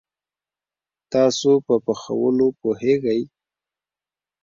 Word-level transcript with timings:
تاسو 1.11 1.51
په 1.65 1.75
پخولوو 1.85 2.55
پوهیږئ؟ 2.59 3.21